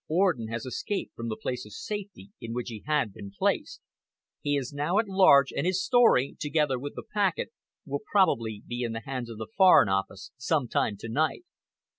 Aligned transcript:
Orden 0.09 0.47
has 0.47 0.65
escaped 0.65 1.15
from 1.15 1.29
the 1.29 1.37
place 1.37 1.63
of 1.63 1.73
safety 1.73 2.31
in 2.41 2.53
which 2.55 2.69
he 2.69 2.81
had 2.87 3.13
been 3.13 3.31
placed. 3.37 3.81
He 4.41 4.57
is 4.57 4.73
now 4.73 4.97
at 4.97 5.07
large, 5.07 5.53
and 5.55 5.63
his 5.67 5.85
story, 5.85 6.35
together 6.39 6.79
with 6.79 6.95
the 6.95 7.03
packet, 7.03 7.51
will 7.85 8.01
probably 8.11 8.63
be 8.65 8.81
in 8.81 8.93
the 8.93 9.03
hands 9.05 9.29
of 9.29 9.37
the 9.37 9.51
Foreign 9.55 9.89
Office 9.89 10.31
some 10.37 10.67
time 10.67 10.97
to 11.01 11.07
night." 11.07 11.43